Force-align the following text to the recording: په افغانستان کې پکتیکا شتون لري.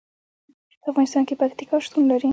په 0.81 0.87
افغانستان 0.91 1.23
کې 1.27 1.39
پکتیکا 1.41 1.75
شتون 1.85 2.03
لري. 2.11 2.29